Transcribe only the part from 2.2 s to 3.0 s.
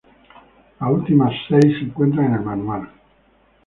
en el manual.